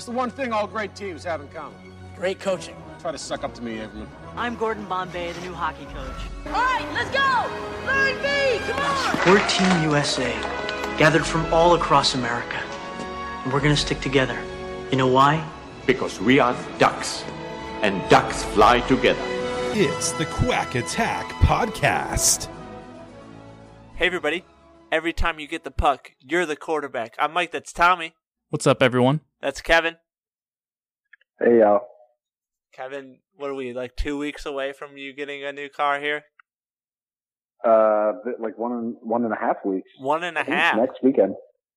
[0.00, 1.76] What's the one thing all great teams have in common?
[2.16, 2.74] Great coaching.
[3.02, 4.06] Try to suck up to me, Averman.
[4.34, 6.16] I'm Gordon Bombay, the new hockey coach.
[6.46, 7.86] All right, let's go!
[7.86, 9.18] Line B, come on!
[9.26, 10.32] We're Team USA,
[10.96, 12.56] gathered from all across America.
[13.44, 14.42] And we're gonna stick together.
[14.90, 15.46] You know why?
[15.84, 17.22] Because we are ducks,
[17.82, 19.20] and ducks fly together.
[19.74, 22.48] It's the Quack Attack Podcast.
[23.96, 24.46] Hey, everybody.
[24.90, 27.16] Every time you get the puck, you're the quarterback.
[27.18, 28.14] I'm Mike, that's Tommy.
[28.48, 29.20] What's up, everyone?
[29.40, 29.96] That's Kevin.
[31.38, 31.80] Hey, y'all.
[32.72, 36.24] Kevin, what are we, like two weeks away from you getting a new car here?
[37.66, 39.88] Uh, like one one and a half weeks.
[39.98, 40.76] One and a I think half.
[40.76, 41.34] Next weekend.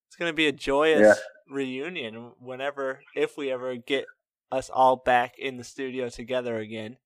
[0.08, 1.14] It's going to be a joyous Yeah.
[1.54, 4.04] reunion whenever, if we ever get
[4.52, 6.98] us all back in the studio together again.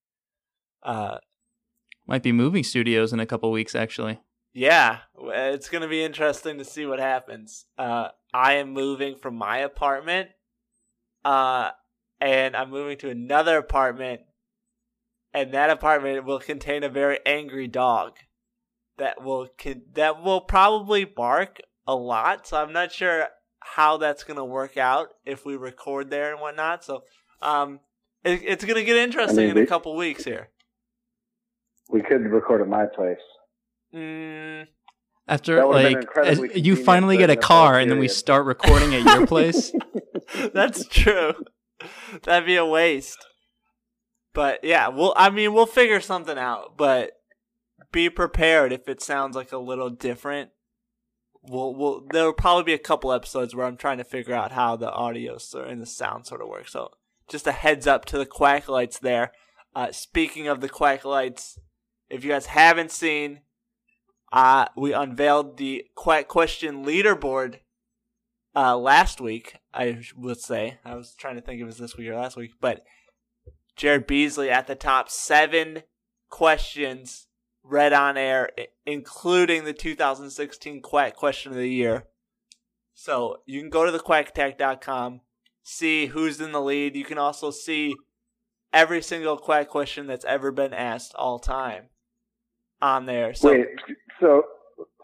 [0.83, 1.19] Uh,
[2.07, 4.21] Might be moving studios in a couple weeks, actually.
[4.53, 7.65] yeah, it's going to be interesting to see what happens.
[7.79, 10.29] Uh, I am moving from my apartment,
[11.29, 11.73] uh,
[12.23, 14.23] and I'm moving to another apartment,
[15.35, 18.17] and that apartment will contain a very angry dog
[18.97, 22.47] that will con- that will probably bark a lot.
[22.47, 23.27] So I'm not sure
[23.61, 26.83] how that's going to work out if we record there and whatnot.
[26.83, 27.03] So
[27.43, 27.81] um,
[28.25, 30.49] it, it's going to get interesting I mean, in a couple weeks here.
[31.91, 33.19] We could record at my place.
[33.95, 34.67] Mm,
[35.29, 38.95] After That would've been like you finally get a car and then we start recording
[38.95, 39.73] at your place.
[40.55, 41.35] That's true.
[42.23, 43.19] That'd be a waste.
[44.33, 47.13] But yeah, we'll I mean we'll figure something out, but
[47.93, 50.51] be prepared if it sounds like a little different.
[51.43, 54.77] We'll we'll there'll probably be a couple episodes where I'm trying to figure out how
[54.77, 56.73] the audio and the sound sort of works.
[56.73, 56.91] So
[57.29, 59.33] just a heads up to the quack lights there.
[59.75, 61.59] Uh, speaking of the quack lights,
[62.09, 63.41] if you guys haven't seen,
[64.33, 67.61] uh, we unveiled the quack question leaderboard
[68.55, 70.79] uh, last week, I would say.
[70.85, 72.85] I was trying to think if it was this week or last week, but
[73.77, 75.83] Jared Beasley at the top, seven
[76.29, 77.27] questions
[77.63, 78.51] read on air,
[78.85, 82.05] including the 2016 Quack Question of the Year.
[82.95, 85.21] So you can go to thequackattack.com,
[85.63, 86.97] see who's in the lead.
[86.97, 87.95] You can also see
[88.73, 91.91] every single Quack question that's ever been asked all time
[92.81, 93.35] on there.
[93.35, 93.67] So Wait,
[94.21, 94.43] so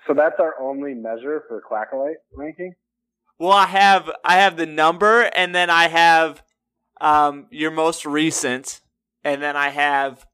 [0.07, 2.75] so that's our only measure for Quackalite ranking?
[3.39, 6.43] Well, I have I have the number, and then I have
[7.01, 8.81] um, your most recent,
[9.25, 10.27] and then I have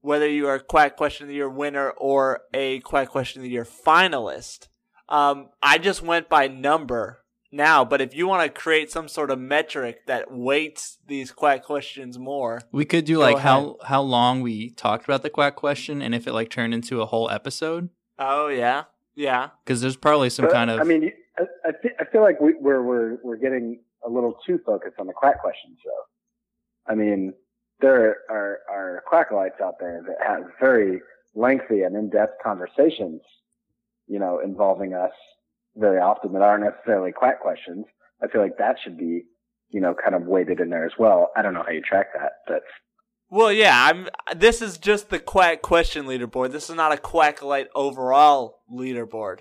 [0.00, 3.44] whether you are a Quack Question of the Year winner or a Quack Question of
[3.44, 4.68] the Year finalist.
[5.08, 7.20] Um, I just went by number
[7.50, 11.64] now, but if you want to create some sort of metric that weights these Quack
[11.64, 13.46] questions more, we could do like ahead.
[13.46, 17.00] how how long we talked about the quack question and if it like turned into
[17.00, 17.88] a whole episode
[18.18, 21.94] oh yeah, yeah, because there's probably some But, kind of I mean, I, I, thi-
[22.00, 25.40] I feel like we, we're we're we're getting a little too focused on the quack
[25.40, 26.92] questions, though.
[26.92, 27.32] I mean,
[27.80, 31.00] there are are Quackalites out there that have very
[31.34, 33.20] lengthy and in-depth conversations,
[34.06, 35.12] you know, involving us
[35.78, 37.84] very often that aren't necessarily quack questions.
[38.22, 39.22] I feel like that should be,
[39.70, 41.30] you know, kind of weighted in there as well.
[41.36, 42.62] I don't know how you track that, but
[43.30, 44.08] Well, yeah, I'm.
[44.36, 46.52] This is just the quack question leaderboard.
[46.52, 49.40] This is not a quackalite overall leaderboard.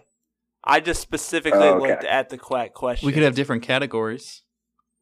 [0.63, 1.91] I just specifically Oh, okay.
[1.91, 3.07] looked at the quack question.
[3.07, 4.43] we could have different categories.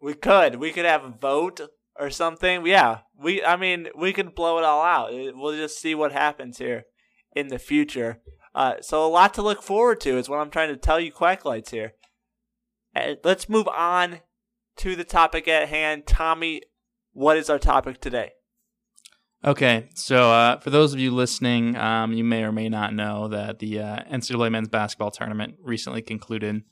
[0.02, 0.56] We could.
[0.56, 1.62] We could have a vote
[2.00, 2.66] or something.
[2.68, 3.00] Yeah.
[3.18, 3.44] We.
[3.44, 5.10] I mean, we could blow it all out.
[5.12, 6.84] We'll just see what happens here
[7.36, 8.20] in the future.
[8.56, 11.12] Uh, so a lot to look forward to is what I'm trying to tell you,
[11.12, 11.94] quacklights here.
[12.96, 14.22] Uh, let's move on
[14.78, 16.08] to the topic at hand.
[16.08, 16.62] Tommy,
[17.12, 18.32] what is our topic today?
[19.44, 23.28] Okay, so uh, for those of you listening, um, you may or may not know
[23.28, 26.64] that the uh, NCAA men's basketball tournament recently concluded.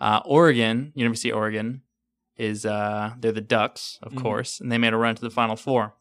[0.00, 1.82] Uh, Oregon, University of Oregon,
[2.36, 4.20] is uh, they're the Ducks, of Mhm.
[4.22, 5.94] course, and they made a run to the Final Four.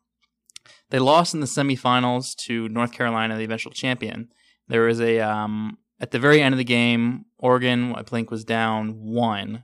[0.90, 4.30] They lost in the semifinals to North Carolina, the eventual champion.
[4.68, 8.44] There was a um, at the very end of the game, Oregon, I think, was
[8.44, 9.64] down one.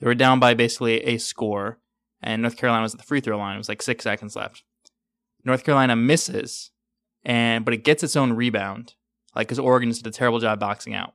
[0.00, 1.78] They were down by basically a score,
[2.22, 3.54] and North Carolina was at the free throw line.
[3.54, 4.62] It was like six seconds left.
[5.44, 6.70] North Carolina misses,
[7.24, 8.94] and but it gets its own rebound,
[9.34, 11.14] like because Oregon just did a terrible job boxing out.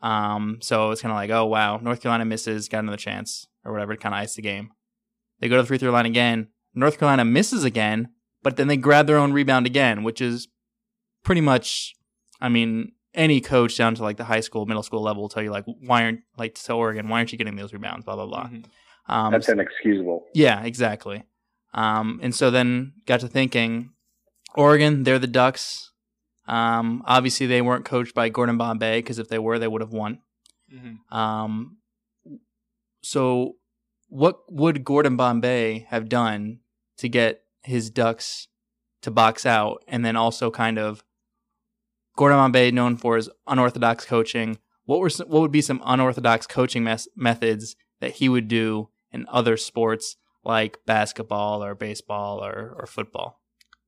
[0.00, 3.72] Um, so it's kind of like, oh wow, North Carolina misses, got another chance or
[3.72, 4.70] whatever to kind of ice the game.
[5.40, 6.48] They go to the free throw line again.
[6.74, 8.10] North Carolina misses again,
[8.42, 10.48] but then they grab their own rebound again, which is
[11.24, 11.94] pretty much,
[12.40, 15.42] I mean, any coach down to like the high school, middle school level will tell
[15.42, 18.04] you like, why aren't like to Oregon, why aren't you getting those rebounds?
[18.04, 18.48] Blah blah blah.
[18.48, 18.64] Mhm.
[19.08, 20.26] Um, that's inexcusable.
[20.34, 21.24] yeah, exactly.
[21.74, 23.90] Um, and so then got to thinking,
[24.54, 25.92] Oregon, they're the Ducks.
[26.46, 29.92] Um, obviously, they weren't coached by Gordon Bombay because if they were, they would have
[29.92, 30.20] won.
[30.72, 30.98] Mhm.
[31.14, 31.78] Um,
[33.02, 33.56] so
[34.08, 36.60] what would Gordon Bombay have done
[36.98, 38.48] to get his Ducks
[39.02, 41.04] to box out, and then also kind of
[42.18, 44.58] Gordon Bombay known for his unorthodox coaching.
[44.86, 48.88] What were some, what would be some unorthodox coaching mes- methods that he would do
[49.12, 53.40] in other sports like basketball or baseball or, or football?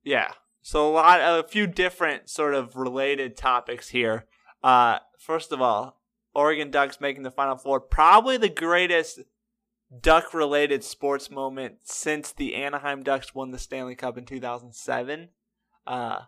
[0.05, 0.31] Yeah.
[0.63, 4.27] So a lot, a few different sort of related topics here.
[4.63, 6.01] Uh, first of all,
[6.33, 9.23] Oregon Ducks making the Final Four, probably the greatest
[10.03, 15.31] Duck-related sports moment since the Anaheim Ducks won the Stanley Cup in 2007.
[15.85, 16.21] Uh,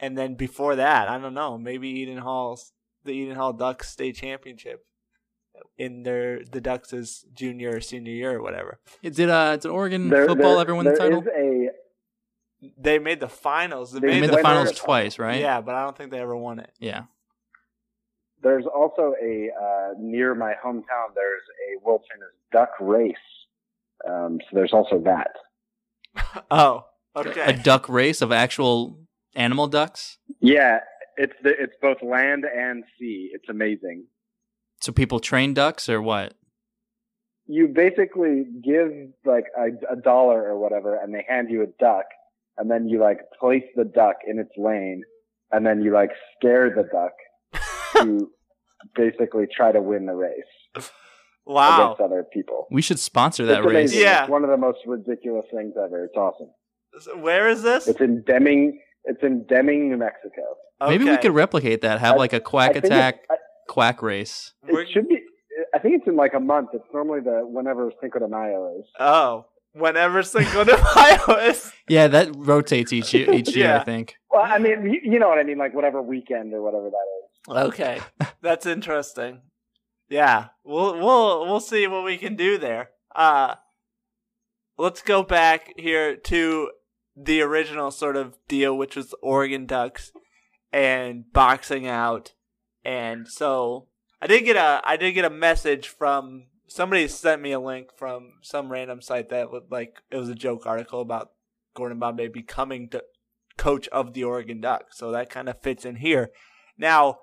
[0.00, 2.72] and then before that, I don't know, maybe Eden Hall's
[3.04, 4.84] the Eden Hall Ducks state championship
[5.78, 8.78] in their the Ducks' junior or senior year or whatever.
[9.02, 11.22] Did uh did Oregon There- football there- ever win the title?
[11.22, 11.70] is a
[12.78, 13.92] They made the finals.
[13.92, 15.40] They They made the went finals twice, right?
[15.40, 16.70] Yeah, but I don't think they ever won it.
[16.78, 17.04] Yeah.
[18.42, 21.14] There's also a uh, near my hometown.
[21.14, 23.14] There's a World Famous duck race.
[24.08, 25.30] Um, so there's also that.
[26.50, 27.42] Oh, okay.
[27.42, 28.98] A duck race of actual
[29.34, 30.18] animal ducks.
[30.40, 30.78] Yeah,
[31.16, 33.30] it's the, it's both land and sea.
[33.32, 34.06] It's amazing.
[34.80, 36.34] So people train ducks or what?
[37.46, 38.90] You basically give
[39.24, 42.04] like a, a dollar or whatever, and they hand you a duck,
[42.56, 45.02] and then you like place the duck in its lane,
[45.50, 47.12] and then you like scare the duck
[47.96, 48.30] to
[48.94, 50.86] basically try to win the race
[51.44, 51.86] Wow.
[51.92, 52.66] against other people.
[52.70, 53.74] We should sponsor that it's race.
[53.90, 54.00] amazing.
[54.00, 54.22] Yeah.
[54.22, 56.04] It's one of the most ridiculous things ever.
[56.04, 56.50] It's awesome.
[57.22, 57.88] Where is this?
[57.88, 58.80] It's in Deming.
[59.04, 60.42] It's in Deming, New Mexico.
[60.80, 62.00] Maybe we could replicate that.
[62.00, 63.36] Have I- like a quack I attack It, I-
[63.68, 64.52] quack race.
[64.70, 65.18] We're- it should be.
[65.74, 66.70] I think it's in like a month.
[66.72, 68.86] It's normally the whenever Cinco de Mayo is.
[68.98, 71.70] Oh, whenever Cinco de Mayo is.
[71.88, 73.80] Yeah, that rotates each year, each year, Yeah.
[73.80, 74.16] I think.
[74.30, 77.56] Well, I mean, you, you know what I mean, like whatever weekend or whatever that
[77.58, 77.68] is.
[77.68, 78.00] Okay,
[78.42, 79.42] that's interesting.
[80.08, 82.90] Yeah, we'll we'll we'll see what we can do there.
[83.14, 83.56] Uh,
[84.78, 86.70] let's go back here to
[87.16, 90.12] the original sort of deal, which was Oregon Ducks
[90.72, 92.32] and boxing out.
[92.84, 93.88] And so
[94.22, 97.88] I did get a I did get a message from somebody sent me a link
[97.96, 101.32] from some random site that would like it was a joke article about
[101.74, 103.02] Gordon Bombay becoming the
[103.56, 104.96] coach of the Oregon Ducks.
[104.96, 106.30] So that kind of fits in here.
[106.78, 107.18] Now,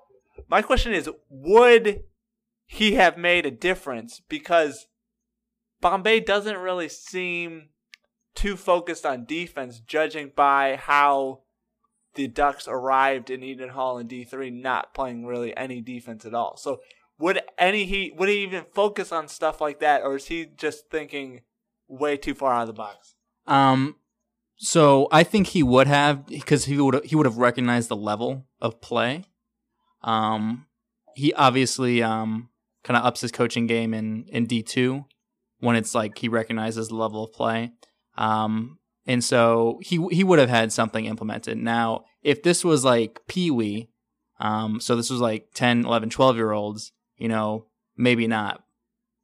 [0.48, 2.02] my question is would
[2.66, 4.86] he have made a difference because
[5.80, 7.70] Bombay doesn't really seem
[8.38, 11.40] too focused on defense judging by how
[12.14, 16.56] the Ducks arrived in Eden Hall in D3 not playing really any defense at all.
[16.56, 16.80] So
[17.18, 20.88] would any he would he even focus on stuff like that or is he just
[20.88, 21.40] thinking
[21.88, 23.16] way too far out of the box?
[23.48, 23.96] Um,
[24.56, 28.46] so I think he would have because he would he would have recognized the level
[28.60, 29.24] of play.
[30.02, 30.66] Um,
[31.16, 32.50] he obviously um
[32.84, 35.06] kind of ups his coaching game in in D two
[35.58, 37.72] when it's like he recognizes the level of play.
[38.18, 41.56] Um, and so he he would have had something implemented.
[41.56, 43.88] Now, if this was like Pee Wee,
[44.38, 47.64] um, so this was like 10, 11, 12 year olds, you know,
[47.96, 48.62] maybe not.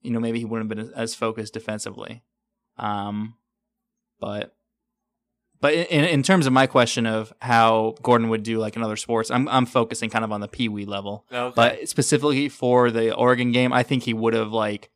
[0.01, 2.23] You know, maybe he wouldn't have been as focused defensively.
[2.79, 3.35] Um,
[4.21, 4.55] but
[5.61, 8.97] but in in terms of my question of how Gordon would do like in other
[8.97, 11.27] sports, I'm I'm focusing kind of on the Pee Wee level.
[11.33, 11.53] Okay.
[11.55, 14.91] But specifically for the Oregon game, I think he would have like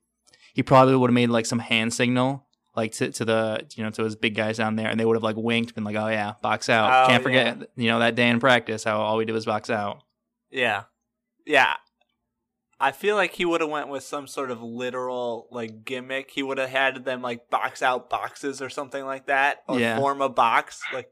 [0.54, 2.46] he probably would have made like some hand signal
[2.78, 5.16] like to, to the you know to his big guys down there, and they would
[5.16, 8.14] have like winked, been like, "Oh yeah, box out." Oh, Can't forget you know that
[8.14, 10.02] day in practice how all we did was box out.
[10.50, 10.84] Yeah.
[11.46, 11.74] Yeah.
[12.80, 16.30] I feel like he would have went with some sort of literal like gimmick.
[16.30, 19.98] He would have had them like box out boxes or something like that, or Yeah.
[19.98, 20.80] form a box.
[20.94, 21.08] Like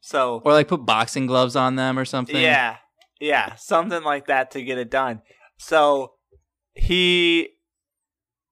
[0.00, 0.40] so.
[0.44, 2.36] Or like put boxing gloves on them or something.
[2.40, 2.76] Yeah,
[3.20, 5.22] yeah, something like that to get it done.
[5.58, 6.12] So
[6.74, 7.48] he,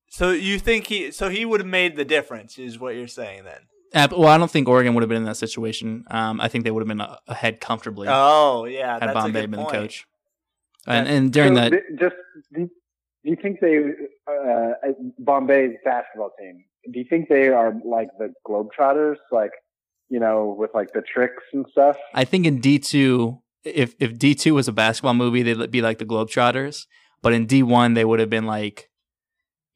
[0.09, 3.45] so you think he, so he would have made the difference, is what you're saying
[3.45, 3.61] then?
[3.95, 6.05] Uh, well, I don't think Oregon would have been in that situation.
[6.11, 9.41] Um, I think they would have been ahead comfortably Oh yeah, had that's a Bombay
[9.43, 9.73] good been point.
[9.73, 10.07] the coach.
[10.87, 12.15] And and during So that, th- just
[12.55, 12.67] do you,
[13.25, 13.79] do you think they
[14.31, 16.65] uh, Bombay's basketball team?
[16.93, 19.51] Do you think they are like the Globetrotters, like
[20.09, 21.97] you know, with like the tricks and stuff?
[22.15, 25.83] I think in D two, if if D two was a basketball movie, they'd be
[25.83, 26.87] like the Globetrotters.
[27.23, 28.89] But in D one, they would have been like,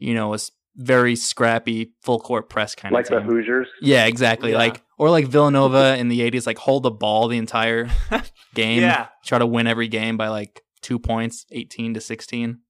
[0.01, 3.29] you know, a s- very scrappy full court press kind like of like the.
[3.33, 3.69] Hoosiers?
[3.81, 4.53] Yeah, exactly.
[4.53, 4.59] Yeah.
[4.59, 7.89] Like or like Villanova in the '80s, like hold the ball the entire
[8.55, 8.81] game.
[8.83, 9.09] Yeah.
[9.25, 12.61] try to win every game by like two points, eighteen to sixteen.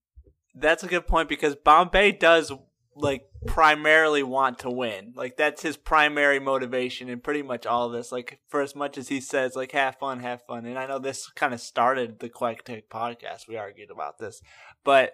[0.55, 2.53] That's a good point because Bombay does
[2.97, 5.13] like primarily want to win.
[5.15, 8.11] Like that's his primary motivation in pretty much all of this.
[8.13, 10.67] Like for as much as he says like have fun, have fun.
[10.67, 13.49] And I know this kind of started the Quack Attack podcast.
[13.49, 14.43] We argued about this.
[14.85, 15.13] But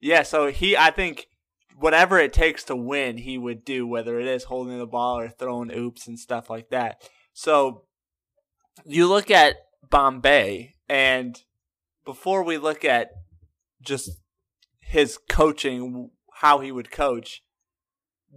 [0.00, 1.28] yeah, so he I think
[1.78, 5.28] whatever it takes to win, he would do, whether it is holding the ball or
[5.28, 7.08] throwing oops and stuff like that.
[7.32, 7.84] So
[8.84, 9.56] you look at
[9.88, 11.40] Bombay, and
[12.04, 13.10] before we look at
[13.82, 14.10] just
[14.80, 17.42] his coaching, how he would coach,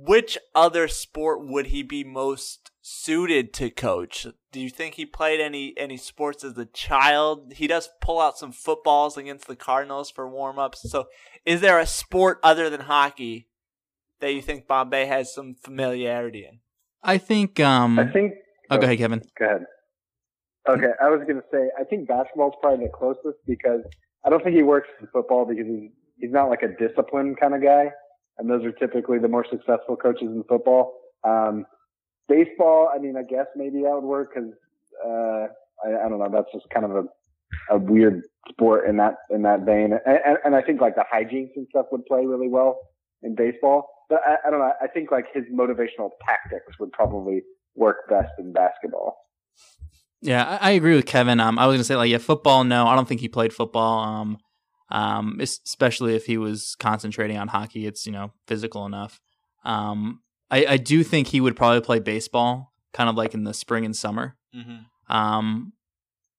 [0.06, 4.26] which other sport would he be most suited to coach?
[4.52, 7.54] Do you think he played any any sports as a child?
[7.56, 10.90] He does pull out some footballs against the Cardinals for warm ups.
[10.90, 11.08] So,
[11.46, 13.48] is there a sport other than hockey
[14.20, 16.60] that you think Bombay has some familiarity in?
[17.04, 17.60] I think.
[17.60, 18.34] Um, I think.
[18.70, 19.22] Oh, go ahead, Kevin.
[19.38, 19.66] Go ahead.
[20.68, 23.82] Okay, I was going to say I think basketball's probably the closest because
[24.26, 27.56] I don't think he works in football because he's he's not like a disciplined kind
[27.56, 27.92] of guy,
[28.40, 30.94] and those are typically the more successful coaches in football.
[31.24, 31.66] Um,
[32.28, 34.52] baseball, I mean, I guess maybe that would work because
[35.06, 35.48] uh,
[35.86, 36.30] I, I don't know.
[36.32, 37.04] That's just kind of a
[37.72, 41.06] a weird sport in that in that vein, and, and, and I think like the
[41.12, 42.80] hijinks and stuff would play really well
[43.24, 43.90] in baseball.
[44.10, 44.72] But I, I don't know.
[44.82, 47.42] I think like his motivational tactics would probably
[47.76, 49.18] work best in basketball.
[50.22, 51.40] Yeah, I, I agree with Kevin.
[51.40, 52.64] Um, I was gonna say like yeah, football.
[52.64, 54.00] No, I don't think he played football.
[54.00, 54.38] Um,
[54.92, 59.20] um, especially if he was concentrating on hockey, it's you know physical enough.
[59.64, 63.54] Um, I, I do think he would probably play baseball, kind of like in the
[63.54, 64.36] spring and summer.
[64.56, 65.16] Mm-hmm.
[65.16, 65.74] Um,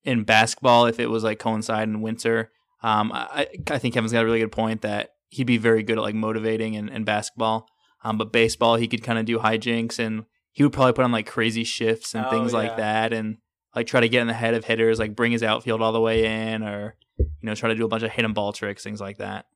[0.05, 2.51] in basketball, if it was like coincide in winter,
[2.83, 5.99] um, I I think Kevin's got a really good point that he'd be very good
[5.99, 7.69] at like motivating and, and basketball.
[8.03, 11.13] Um, but baseball, he could kind of do hijinks and he would probably put on
[11.13, 12.59] like crazy shifts and Oh, things yeah.
[12.59, 13.37] like that and
[13.77, 16.01] like try to get in the head of hitters, like bring his outfield all the
[16.01, 18.83] way in or, you know, try to do a bunch of hit and ball tricks,
[18.83, 19.47] things like that.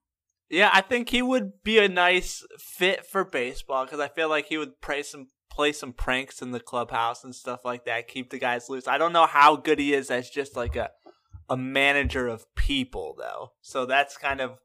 [0.50, 4.46] Yeah, I think he would be a nice fit for baseball because I feel like
[4.46, 8.30] he would play some play some pranks in the clubhouse and stuff like that, keep
[8.30, 8.88] the guys loose.
[8.88, 10.90] I don't know how good he is as just like a
[11.48, 13.52] a manager of people though.
[13.60, 14.58] So that's kind of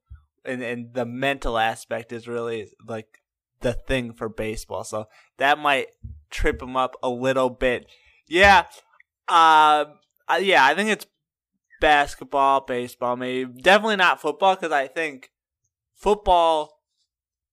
[0.45, 3.21] and, and the mental aspect is really like
[3.61, 4.83] the thing for baseball.
[4.83, 5.87] So that might
[6.29, 7.87] trip him up a little bit.
[8.27, 8.65] Yeah.
[9.27, 9.85] Uh,
[10.39, 11.05] yeah, I think it's
[11.79, 13.51] basketball, baseball, maybe.
[13.61, 15.29] Definitely not football because I think
[15.95, 16.79] football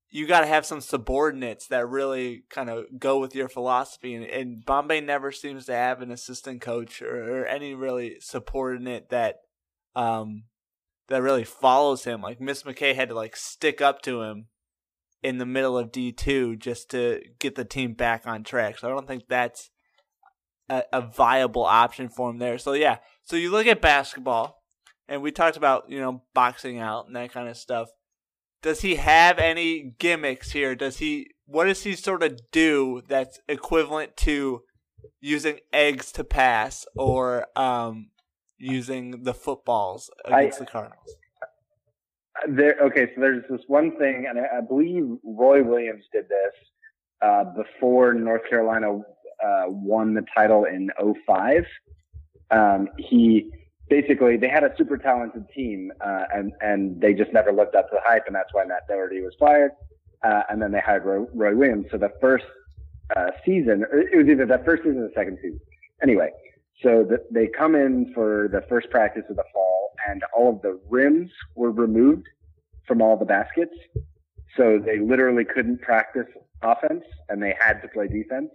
[0.08, 4.24] you got to have some subordinates that really kind of go with your philosophy and,
[4.24, 9.36] and bombay never seems to have an assistant coach or, or any really subordinate that
[9.94, 10.44] um
[11.08, 12.20] that really follows him.
[12.22, 14.46] Like miss mckay had to like stick up to him
[15.22, 18.78] in the middle of d2 just to get the team back on track.
[18.78, 19.70] So i don't think that's
[20.68, 24.62] a, a viable option for him there so yeah so you look at basketball
[25.08, 27.88] and we talked about you know boxing out and that kind of stuff
[28.66, 30.74] does he have any gimmicks here?
[30.74, 34.62] Does he what does he sort of do that's equivalent to
[35.20, 38.10] using eggs to pass or um
[38.58, 41.16] using the footballs against I- the Cardinals?
[42.48, 46.52] There, okay, so there's this one thing, and I, I believe Roy Williams did this
[47.22, 49.00] uh, before North Carolina
[49.44, 50.90] uh, won the title in
[51.26, 51.64] 05.
[52.50, 53.50] Um, he
[53.88, 57.88] basically they had a super talented team, uh, and and they just never lived up
[57.90, 59.72] to the hype, and that's why Matt Doherty was fired.
[60.22, 61.86] Uh, and then they hired Roy, Roy Williams.
[61.90, 62.46] So the first
[63.14, 65.60] uh, season, it was either that first season or the second season.
[66.02, 66.30] Anyway,
[66.82, 70.62] so the, they come in for the first practice of the fall, and all of
[70.62, 72.26] the rims were removed
[72.86, 73.74] from all the baskets.
[74.56, 76.26] So they literally couldn't practice
[76.62, 78.50] offense, and they had to play defense.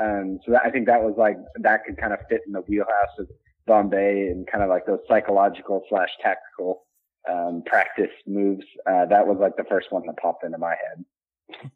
[0.00, 2.60] Um, so that, I think that was like that could kind of fit in the
[2.62, 3.28] wheelhouse of
[3.66, 6.84] Bombay and kind of like those psychological slash tactical
[7.30, 8.64] um, practice moves.
[8.86, 11.70] Uh, that was like the first one that popped into my head.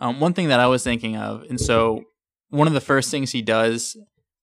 [0.00, 2.02] Um, one thing that I was thinking of, and so
[2.50, 3.96] one of the first things he does,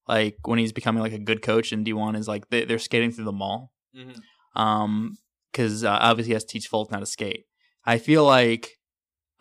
[0.08, 3.12] like when he's becoming like a good coach in D1, is like they, they're skating
[3.12, 3.72] through the mall.
[3.96, 4.62] Mm-hmm.
[4.62, 5.18] Um,
[5.52, 7.46] because uh, obviously he has to teach Fulton how to skate.
[7.86, 8.78] I feel like,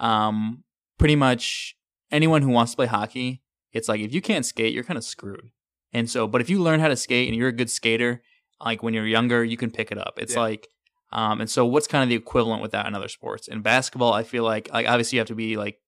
[0.01, 0.65] um,
[0.99, 1.77] pretty much
[2.11, 5.05] anyone who wants to play hockey, it's like if you can't skate, you're kind of
[5.05, 5.51] screwed.
[5.93, 8.23] And so, but if you learn how to skate and you're a good skater,
[8.65, 10.15] like when you're younger, you can pick it up.
[10.19, 10.41] It's Yeah.
[10.41, 10.69] like,
[11.13, 13.49] um, and so what's kind of the equivalent with that in other sports?
[13.49, 15.81] In basketball, I feel like, like obviously you have to be like,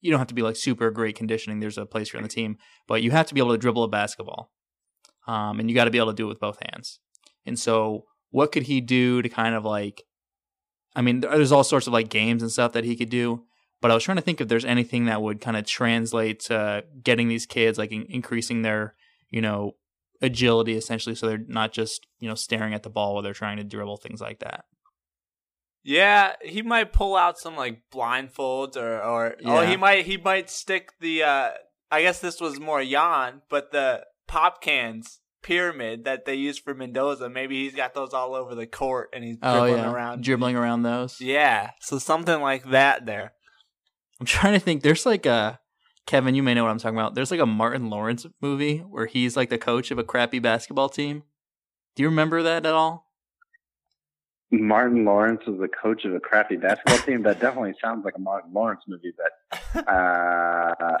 [0.00, 1.60] you don't have to be like super great conditioning.
[1.60, 2.56] There's a place for you on the team,
[2.88, 4.50] but you have to be able to dribble a basketball.
[5.26, 6.98] Um, and you got to be able to do it with both hands.
[7.46, 10.02] And so, what could he do to kind of like,
[10.96, 13.44] I mean, there's all sorts of like games and stuff that he could do,
[13.80, 16.84] but I was trying to think if there's anything that would kind of translate to
[17.02, 18.94] getting these kids like in- increasing their,
[19.30, 19.76] you know,
[20.22, 23.56] agility essentially, so they're not just you know staring at the ball while they're trying
[23.56, 24.64] to dribble things like that.
[25.82, 30.50] Yeah, he might pull out some like blindfolds or or oh he might he might
[30.50, 31.50] stick the uh
[31.90, 36.74] I guess this was more Jan, but the pop cans pyramid that they use for
[36.74, 37.30] Mendoza.
[37.30, 40.22] Maybe he's got those all over the court and he's Oh dribbling yeah, around.
[40.22, 41.18] dribbling around those.
[41.20, 43.32] Yeah, so something like that there.
[44.20, 44.82] I'm trying to think.
[44.82, 45.58] There's like a
[46.06, 46.34] Kevin.
[46.34, 47.14] You may know what I'm talking about.
[47.14, 50.90] There's like a Martin Lawrence movie where he's like the coach of a crappy basketball
[50.90, 51.22] team.
[51.96, 53.06] Do you remember that at all?
[54.52, 57.22] Martin Lawrence was the coach of a crappy basketball team.
[57.22, 60.98] That definitely sounds like a Martin Lawrence movie, but uh,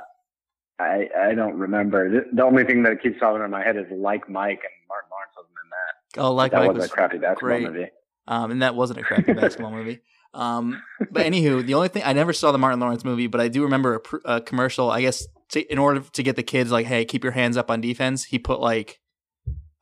[0.78, 2.24] I I don't remember.
[2.32, 5.32] The, only thing that keeps popping in my head is like Mike, and Martin Lawrence
[5.36, 6.22] wasn't in that.
[6.22, 7.62] Oh, like that Mike was, a crappy basketball great.
[7.64, 7.86] movie.
[8.28, 10.00] Um, and that wasn't a crappy basketball movie.
[10.32, 13.48] Um, but anywho, the only thing I never saw the Martin Lawrence movie, but I
[13.48, 14.90] do remember a, pr- a commercial.
[14.90, 17.70] I guess to, in order to get the kids like, hey, keep your hands up
[17.70, 19.00] on defense, he put like,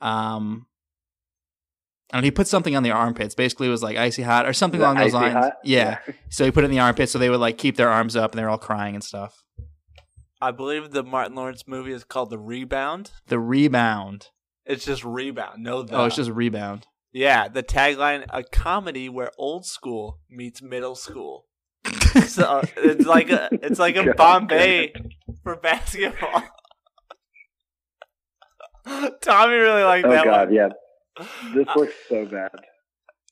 [0.01, 0.67] um,
[2.13, 3.35] and he put something on the armpits.
[3.35, 5.35] Basically, it was like icy hot or something The along those lines.
[5.35, 5.53] Hot?
[5.65, 5.99] Yeah.
[6.31, 8.33] So he put it in the armpits, so they would like keep their arms up,
[8.33, 9.43] and they're all crying and stuff.
[10.41, 13.11] I believe the Martin Lawrence movie is called The Rebound.
[13.27, 14.29] The rebound.
[14.65, 15.63] It's just rebound.
[15.63, 16.87] No, the Oh, it's just rebound.
[17.13, 17.49] Yeah.
[17.49, 21.47] The tagline: a comedy where old school meets middle school.
[22.27, 24.93] so it's like a it's like a Bombay
[25.43, 26.43] for basketball.
[29.21, 30.55] Tommy really liked Oh that God, one.
[30.55, 30.69] yeah.
[31.55, 32.51] This looks so bad.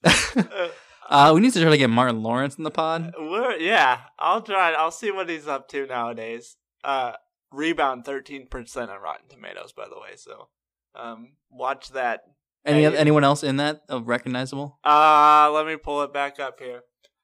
[1.09, 3.15] Uh, we need to try to get Martin Lawrence in the pod.
[3.17, 4.73] We're, yeah, I'll try.
[4.73, 6.57] I'll see what he's up to nowadays.
[6.83, 7.13] Uh,
[7.53, 10.17] rebound thirteen percent on Rotten Tomatoes, by the way.
[10.17, 10.49] So,
[10.97, 12.23] um, watch that.
[12.67, 12.97] Any Hey.
[12.97, 14.79] anyone else in that uh, recognizable?
[14.85, 16.83] Uh, let me pull it back up here.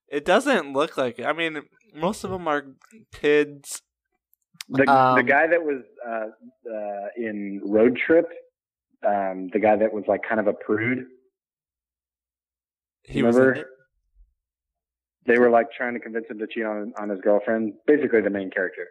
[0.08, 1.25] It doesn't look like it.
[1.26, 1.62] I mean,
[1.94, 2.64] most of them are
[3.12, 3.82] kids.
[4.68, 8.26] The Um, the guy that was uh, uh, in Road Trip,
[9.06, 11.06] um, the guy that was like kind of a prude.
[13.02, 13.61] He was in Remember?
[13.62, 13.66] it.
[15.26, 17.75] They were like trying to convince him to cheat on on his girlfriend.
[17.87, 18.87] Basically, the main character.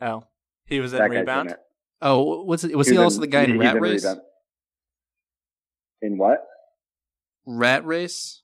[0.00, 0.24] Oh,
[0.66, 1.48] he was in that Rebound.
[1.50, 1.60] in it.
[2.02, 2.74] Oh, what's it?
[2.76, 4.04] Was he, also the guy in he's Rat Race?
[4.04, 4.20] Rebound.
[6.02, 6.46] In what?
[7.46, 8.42] Rat Race.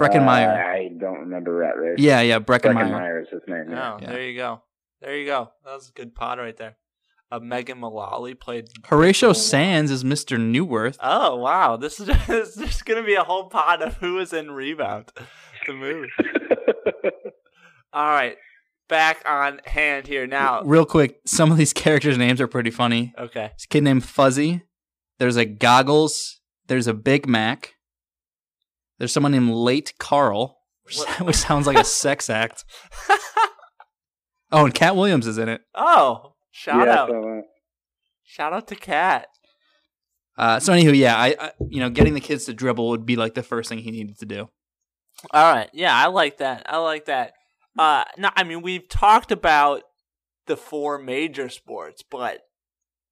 [0.00, 0.48] Breckin Meyer.
[0.50, 1.96] Uh, I don't remember Rat Race.
[1.98, 2.86] yeah, yeah, Breckin Meyer.
[2.86, 3.66] Breckenmeyer is his name.
[3.70, 3.92] Yeah.
[3.94, 4.10] Oh, Yeah.
[4.10, 4.62] there you go.
[5.00, 5.50] There you go.
[5.64, 6.76] That was a good pod right there.
[7.30, 8.68] Uh, Megan Mullally played.
[8.84, 10.38] Horatio Sanz is Mr.
[10.38, 10.96] Newworth.
[11.00, 14.50] Oh wow, this is this is gonna be a whole pod of who is in
[14.50, 15.10] Rebound,
[15.66, 16.10] the movie.
[17.94, 18.36] All right,
[18.88, 20.62] back on hand here now.
[20.62, 23.12] Real quick, some of these characters' names are pretty funny.
[23.18, 24.62] Okay, This kid named Fuzzy.
[25.22, 26.40] There's a Goggles.
[26.66, 27.74] There's a Big Mac.
[28.98, 31.20] There's someone named Late Carl, which, What?
[31.26, 32.64] which sounds like a sex act.
[34.50, 35.62] Oh, and Katt Williams is in it.
[35.74, 37.40] oh, shout yeah, out, so, uh,
[38.22, 39.28] shout out to Katt.
[40.36, 43.16] Uh, so anywho, yeah, I, I you know getting the kids to dribble would be
[43.16, 44.50] like the first thing he needed to do.
[45.30, 46.64] All right, yeah, I like that.
[46.66, 47.32] I like that.
[47.78, 49.84] Uh, no, I mean we've talked about
[50.46, 52.51] the four major sports, but yeah,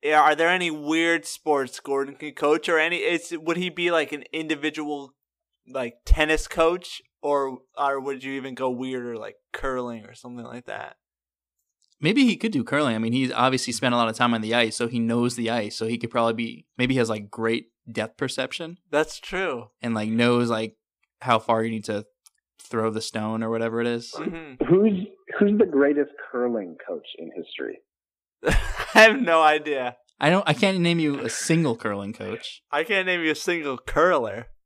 [0.05, 2.97] are there any weird sports Gordon can coach, or any?
[2.99, 5.15] Is would he be like an individual,
[5.69, 10.67] like tennis coach, or or would you even go weirder like curling or something like
[10.67, 10.97] that?
[12.03, 12.95] Maybe he could do curling.
[12.95, 15.37] I mean, he's obviously spent a lot of time on the ice, so he knows
[15.37, 15.77] the ice.
[15.77, 16.67] So he could probably be.
[16.79, 19.69] Maybe he has like great depth perception That's true.
[19.83, 20.77] and like knows like
[21.21, 22.07] how far you need to
[22.59, 24.13] throw the stone or whatever it is.
[24.15, 24.93] hmm who's
[25.39, 27.79] who's the greatest curling coach in history?
[28.95, 29.97] I have no idea.
[30.19, 30.47] I don't.
[30.49, 32.63] I can't name you a single curling coach.
[32.71, 34.49] I can't name you a single curler.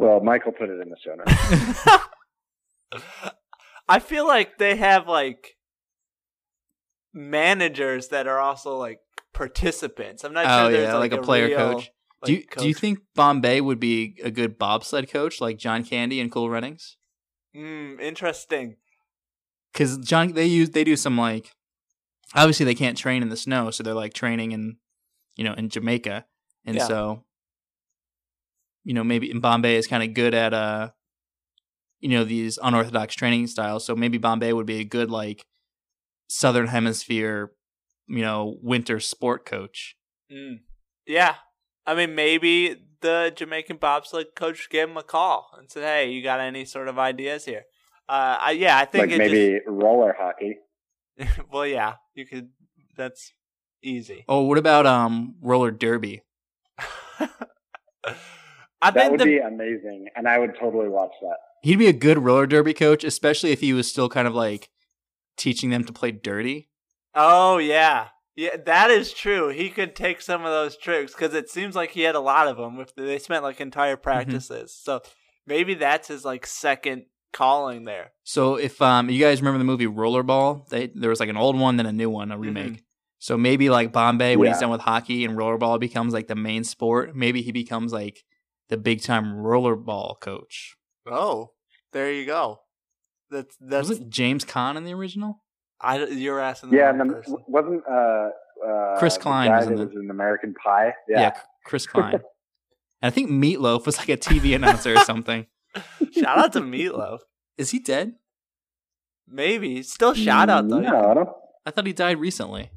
[0.00, 3.04] Well, Michael put it in the show notes.
[3.88, 5.58] I feel like they have like
[7.12, 9.00] managers that are also like
[9.34, 10.24] participants.
[10.24, 11.90] I'm not Oh sure there's yeah, like, like, a player real, coach.
[12.24, 15.84] do you like, do you think Bombay would be a good bobsled coach like John
[15.84, 16.96] Candy and Cool Runnings?
[17.54, 18.76] Mm, interesting.
[19.72, 21.52] Because John, they use they do some like
[22.34, 24.76] obviously they can't train in the snow, so they're like training in
[25.36, 26.24] you know in Jamaica,
[26.64, 26.86] and Yeah.
[26.86, 27.24] so
[28.84, 30.90] you know maybe in Bombay is kind of good at uh
[32.00, 33.84] you know these unorthodox training styles.
[33.84, 35.44] So maybe Bombay would be a good like
[36.28, 37.52] southern hemisphere
[38.06, 39.96] you know winter sport coach.
[40.32, 40.60] Mm.
[41.06, 41.36] Yeah,
[41.86, 46.22] I mean maybe the Jamaican bobsled coach gave him a call and said, "Hey, you
[46.22, 47.64] got any sort of ideas here?"
[48.10, 50.58] Uh, I, yeah, I think like it maybe roller hockey.
[51.52, 52.48] Well, yeah, you could.
[52.96, 53.32] That's
[53.82, 54.24] easy.
[54.28, 56.22] Oh, what about um roller derby?
[58.82, 61.36] I That think would the be amazing, and I would totally watch that.
[61.62, 64.70] He'd be a good roller derby coach, especially if he was still kind of like
[65.36, 66.68] teaching them to play dirty.
[67.14, 69.48] Oh yeah, yeah, that is true.
[69.48, 72.48] He could take some of those tricks because it seems like he had a lot
[72.48, 72.80] of them.
[72.80, 74.02] If they spent like entire Mm-hmm.
[74.02, 75.02] practices, so
[75.46, 78.12] maybe that's his like second calling there.
[78.24, 81.58] So if um you guys remember the movie Rollerball, they there was like an old
[81.58, 82.82] one then a new one, a remake.
[83.18, 86.64] So maybe like Bombay when he's done with hockey and rollerball becomes like the main
[86.64, 87.14] sport.
[87.14, 88.24] Maybe he becomes like
[88.70, 90.76] the big time rollerball coach.
[91.06, 91.52] Oh,
[91.92, 92.60] there you go.
[93.30, 95.42] That's that's Was it James Caan in the original?
[95.80, 98.30] I you're asking the Yeah, wrong and then wasn't uh,
[98.66, 100.94] uh, Chris the Klein was in the- was in American Pie?
[101.08, 101.32] Yeah,
[101.64, 102.14] Chris Klein.
[102.14, 102.22] and
[103.02, 105.46] I think Meat Loaf was like a TV announcer or something.
[106.12, 107.22] Shout out to Meat Loaf.
[107.58, 108.14] Is he dead?
[109.28, 110.80] Maybe still shout out though.
[110.80, 111.28] No, I don't.
[111.64, 112.70] I thought he died recently.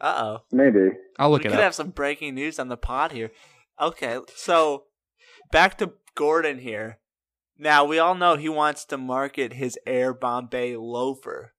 [0.00, 0.38] Uh oh.
[0.50, 0.88] Maybe.
[1.18, 1.64] I'll look we it We could up.
[1.64, 3.30] have some breaking news on the pod here.
[3.80, 4.84] Okay, so
[5.52, 6.98] back to Gordon here.
[7.58, 11.54] Now we all know he wants to market his Air Bombay loafer.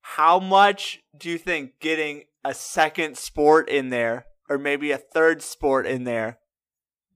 [0.00, 5.40] How much do you think getting a second sport in there, or maybe a third
[5.40, 6.38] sport in there,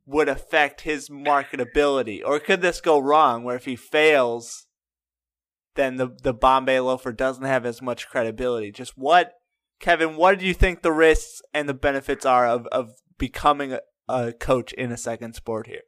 [0.09, 2.23] would affect his marketability?
[2.25, 4.67] Or could this go wrong where if he fails,
[5.75, 8.73] then the the Bombay loafer doesn't have as much credibility?
[8.73, 9.35] Just what
[9.81, 13.81] Kevin, what do you think the risks and the benefits are of, of becoming a,
[14.09, 15.83] a coach in a second sport here?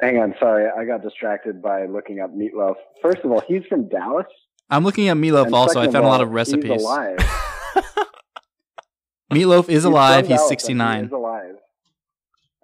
[0.00, 2.76] Hang on, sorry, I got distracted by looking up Meat Loaf.
[3.02, 4.26] First of all, he's from Dallas.
[4.70, 5.80] I'm looking at Meat Loaf and also.
[5.80, 6.70] I second found a lot of recipes.
[6.70, 7.18] He's alive.
[9.32, 10.28] Meat Loaf is from alive.
[10.28, 11.00] He's Dallas, 69.
[11.00, 11.54] He is alive.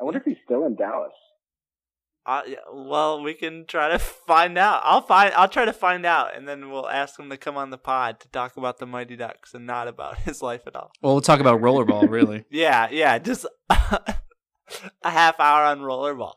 [0.01, 1.13] I wonder if he's still in Dallas.
[2.27, 4.81] Uh, well, we can try to find out.
[4.85, 5.35] I'll find.
[5.35, 8.19] I'll try to find out, and then we'll ask him to come on the pod
[8.21, 10.91] to talk about the Mighty Ducks and not about his life at all.
[11.03, 12.45] Well, we'll talk about rollerball, really.
[12.51, 14.15] Yeah, yeah, just a
[15.03, 16.35] half hour on rollerball.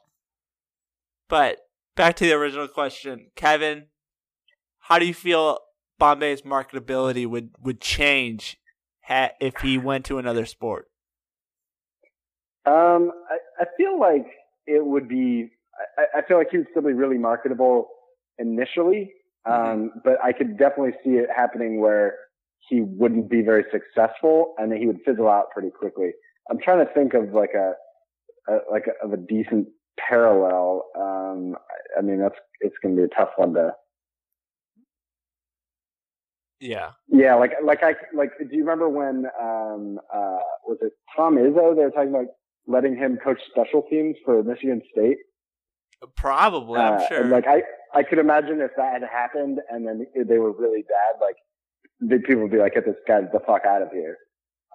[1.29, 1.59] But
[1.95, 3.85] back to the original question, Kevin,
[4.79, 5.59] how do you feel
[5.99, 8.57] Bombay's marketability would would change
[9.05, 10.89] ha- if he went to another sport?
[12.67, 14.27] Um, I, I feel like
[14.65, 15.51] it would be.
[15.97, 17.87] I, I feel like he would still be really marketable
[18.37, 19.13] initially,
[19.45, 22.15] um, but I could definitely see it happening where
[22.67, 26.11] he wouldn't be very successful, and then he would fizzle out pretty quickly.
[26.49, 27.73] I'm trying to think of like a,
[28.51, 30.83] a like a, of a decent parallel.
[30.97, 33.71] Um, I, I mean, that's it's going to be a tough one to.
[36.59, 36.91] Yeah.
[37.07, 38.31] Yeah, like like I like.
[38.39, 41.75] Do you remember when um uh was it Tom Izzo?
[41.75, 42.25] They were talking about
[42.67, 45.17] letting him coach special teams for Michigan State.
[46.15, 47.21] Probably, I'm Uh, sure.
[47.21, 50.83] and, like I, I could imagine if that had happened and then they were really
[50.83, 51.35] bad, like
[51.99, 54.17] the people would be like, "Get this guy the fuck out of here."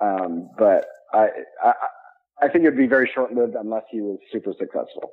[0.00, 1.28] Um, but I,
[1.62, 1.72] I,
[2.42, 5.12] I think it'd be very short lived unless he was super successful.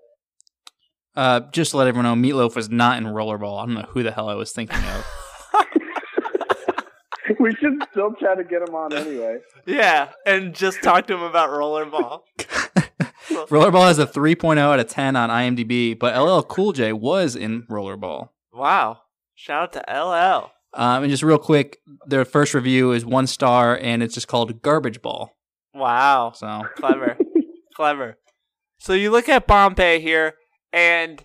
[1.16, 3.62] Uh, just to let everyone know, Meat Loaf was not in rollerball.
[3.62, 5.06] I don't know who the hell I was thinking of.
[7.40, 9.38] we should still try to get him on anyway.
[9.68, 12.22] yeah, and just talk to him about rollerball.
[13.48, 17.64] rollerball has a 3.0 out of 10 on IMDb, but LL Cool J was in
[17.64, 18.30] rollerball.
[18.54, 19.02] Wow.
[19.36, 20.52] Shout out to LL.
[20.74, 24.62] Um, and just real quick, their first review is one star, and it's just called
[24.62, 25.36] Garbage Ball.
[25.74, 26.34] Wow.
[26.36, 27.18] So Clever.
[27.76, 28.18] Clever.
[28.80, 30.36] So you look at Bombay here,
[30.72, 31.24] and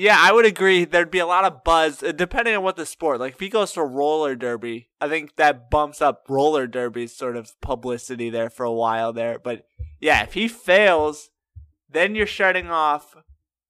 [0.00, 2.86] yeah, I would agree there'd be a lot of buzz, uh, depending on what the
[2.86, 3.20] sport.
[3.20, 7.36] Like if he goes to roller derby, I think that bumps up roller derby's sort
[7.36, 9.38] of publicity there for a while there.
[9.38, 9.66] But
[10.00, 11.28] yeah, if he fails,
[11.86, 13.14] then you're shutting off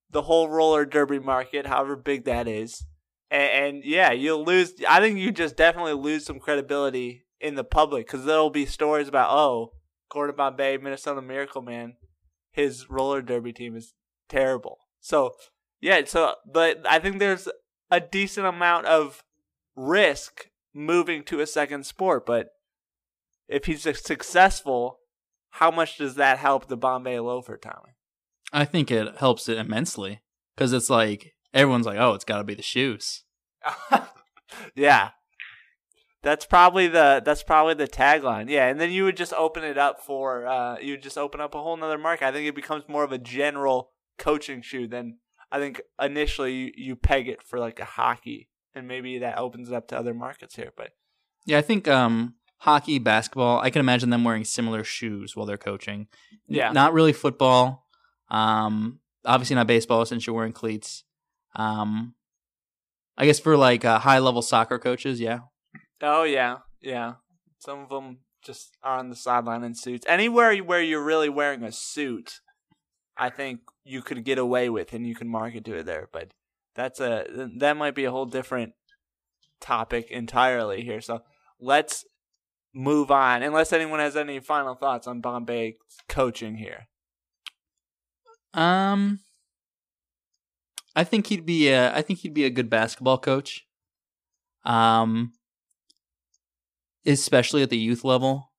[0.08, 2.86] the whole roller derby market, however big that is.
[3.28, 4.74] And, and yeah, you'll lose.
[4.88, 9.08] I think you just definitely lose some credibility in the public because there'll be stories
[9.08, 9.72] about, oh,
[10.08, 11.96] Gordon Bombay, Minnesota Miracle Man,
[12.52, 13.94] his roller derby team is
[14.28, 14.78] terrible.
[15.00, 15.34] So
[15.80, 17.48] yeah, so but I think there's
[17.90, 19.24] a decent amount of
[19.76, 22.50] risk moving to a second sport, but
[23.48, 25.00] if he's successful,
[25.50, 27.96] how much does that help the Bombay Loafer, Tommy?
[28.52, 30.20] I think it helps it immensely
[30.54, 33.24] because it's like everyone's like, oh, it's got to be the shoes.
[34.74, 35.10] yeah.
[36.22, 38.50] That's probably the that's probably the tagline.
[38.50, 41.40] Yeah, and then you would just open it up for uh you would just open
[41.40, 42.26] up a whole nother market.
[42.26, 45.16] I think it becomes more of a general coaching shoe than
[45.52, 49.68] I think initially you, you peg it for like a hockey and maybe that opens
[49.68, 50.72] it up to other markets here.
[50.76, 50.90] But
[51.44, 55.56] Yeah, I think um, hockey, basketball, I can imagine them wearing similar shoes while they're
[55.58, 56.08] coaching.
[56.46, 56.72] Yeah.
[56.72, 57.86] Not really football.
[58.30, 61.04] Um, obviously not baseball since you're wearing cleats.
[61.54, 62.14] Um,
[63.16, 65.40] I guess for like uh, high level soccer coaches, yeah.
[66.00, 67.14] oh yeah, yeah.
[67.58, 70.06] Some of them just are on the sideline in suits.
[70.08, 72.40] Anywhere where you're really wearing a suit,
[73.20, 76.08] I think you could get away with and you can market to it there.
[76.10, 76.32] But
[76.74, 77.26] that's a
[77.58, 78.72] that might be a whole different
[79.60, 81.02] topic entirely here.
[81.02, 81.20] So
[81.60, 82.06] let's
[82.72, 83.42] move on.
[83.42, 85.76] Unless anyone has any final thoughts on Bombay
[86.08, 86.88] coaching here.
[88.54, 89.20] Um,
[90.96, 93.66] I think he'd be a, I think he'd be a good basketball coach.
[94.64, 95.32] Um,
[97.06, 98.50] especially at the youth level.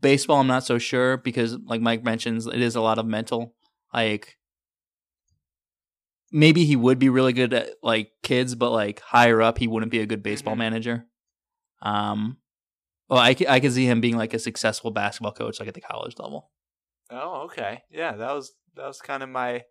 [0.00, 3.54] Baseball, I'm not so sure because, like Mike mentions, it is a lot of mental.
[3.94, 4.36] Like,
[6.32, 9.92] maybe he would be really good at like kids, but like higher up, he wouldn't
[9.92, 10.58] be a good baseball Mhm.
[10.58, 11.06] manager.
[11.80, 12.38] Um,
[13.08, 15.80] well, I I could see him being like a successful basketball coach, like at the
[15.80, 16.50] college level.
[17.10, 17.82] Oh, okay.
[17.90, 19.64] Yeah, that was that was kind of my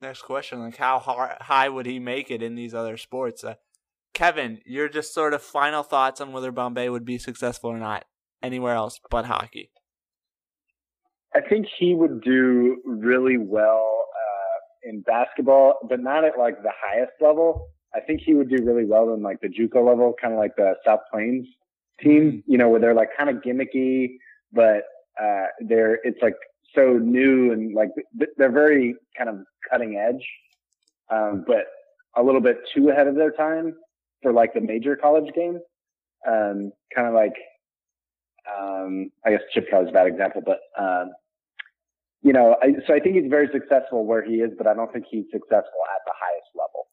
[0.00, 0.60] next question.
[0.60, 3.44] Like, how high, high would he make it in these other sports?
[3.44, 3.54] Uh,
[4.14, 8.04] Kevin, your just sort of final thoughts on whether Bombay would be successful or not
[8.42, 9.70] anywhere else but hockey.
[11.34, 16.72] I think he would do really well uh, in basketball, but not at like the
[16.80, 17.68] highest level.
[17.94, 20.56] I think he would do really well in like the JUCO level, kind of like
[20.56, 21.46] the South Plains
[22.00, 24.16] team, you know, where they're like kind of gimmicky,
[24.52, 24.84] but
[25.20, 26.36] uh, they're it's like
[26.74, 27.90] so new and like
[28.36, 29.38] they're very kind of
[29.70, 30.24] cutting edge,
[31.10, 31.66] um, but
[32.16, 33.74] a little bit too ahead of their time
[34.22, 35.58] for like the major college game.
[36.26, 37.34] Um, kind of like
[38.58, 41.12] um, I guess Chip Kelly's a bad example, but um,
[42.24, 44.90] you know, I, so I think he's very successful where he is, but I don't
[44.92, 46.88] think he's successful at the highest level.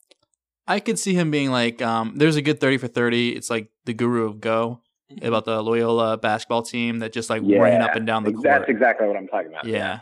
[0.68, 3.30] I could see him being like, um, there's a good 30 for 30.
[3.30, 4.82] It's like the guru of Go
[5.22, 8.44] about the Loyola basketball team that just like ran up and down the court.
[8.44, 9.66] That's exactly what I'm talking about.
[9.66, 10.02] Yeah.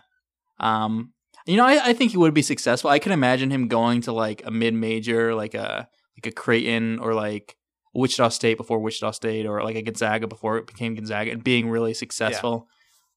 [0.59, 1.13] Um,
[1.45, 2.89] you know, I, I think he would be successful.
[2.89, 5.87] I can imagine him going to like a mid major, like a
[6.17, 7.55] like a Creighton or like
[7.93, 11.69] Wichita State before Wichita State, or like a Gonzaga before it became Gonzaga, and being
[11.69, 12.67] really successful.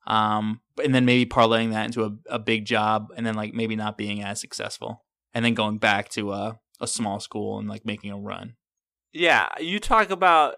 [0.06, 3.76] Um, and then maybe parlaying that into a, a big job, and then like maybe
[3.76, 7.86] not being as successful, and then going back to a a small school and like
[7.86, 8.56] making a run.
[9.12, 10.56] Yeah, you talk about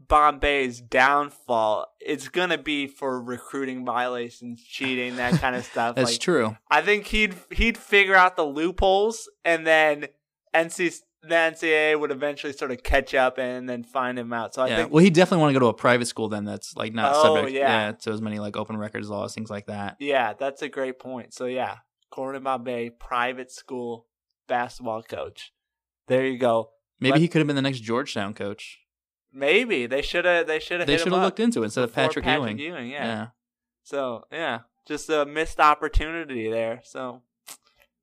[0.00, 1.86] Bombay's downfall.
[2.00, 5.96] It's gonna be for recruiting violations, cheating, that kind of stuff.
[5.96, 6.56] That's like, true.
[6.70, 10.06] I think he'd he'd figure out the loopholes, and then
[10.54, 14.54] NC the NCAA would eventually sort of catch up and then find him out.
[14.54, 14.76] So I yeah.
[14.76, 17.12] think well, he definitely want to go to a private school then that's like not
[17.14, 17.92] Oh, subject yeah.
[17.92, 19.96] to as many like open records laws, things like that.
[20.00, 21.32] Yeah, that's a great point.
[21.34, 21.76] So yeah,
[22.10, 24.06] Gordon Bombay, private school
[24.48, 25.52] basketball coach.
[26.06, 26.70] There you go.
[27.00, 28.78] Maybe Let- he could have been the next Georgetown coach.
[29.32, 30.46] Maybe they should have.
[30.46, 30.86] They should have.
[30.86, 32.58] They should have looked into it instead of Patrick, Patrick Ewing.
[32.58, 33.28] Ewing, yeah.
[33.84, 36.80] So yeah, just a missed opportunity there.
[36.82, 37.22] So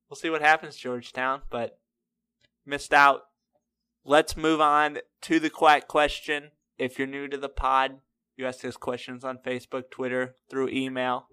[0.08, 1.78] we'll see what happens, Georgetown, but
[2.66, 3.22] missed out.
[4.04, 6.50] Let's move on to the quack question.
[6.78, 7.98] If you're new to the pod,
[8.36, 11.28] you ask us questions on Facebook, Twitter, through email.